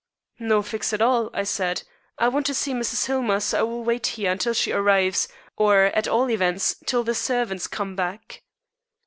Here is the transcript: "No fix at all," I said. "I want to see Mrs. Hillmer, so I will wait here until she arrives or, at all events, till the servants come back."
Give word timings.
"No 0.39 0.63
fix 0.63 0.93
at 0.93 1.01
all," 1.03 1.29
I 1.31 1.43
said. 1.43 1.83
"I 2.17 2.27
want 2.27 2.47
to 2.47 2.55
see 2.55 2.73
Mrs. 2.73 3.05
Hillmer, 3.05 3.39
so 3.39 3.59
I 3.59 3.61
will 3.61 3.83
wait 3.83 4.07
here 4.17 4.31
until 4.31 4.55
she 4.55 4.71
arrives 4.71 5.27
or, 5.57 5.83
at 5.95 6.07
all 6.07 6.31
events, 6.31 6.75
till 6.87 7.03
the 7.03 7.13
servants 7.13 7.67
come 7.67 7.95
back." 7.95 8.41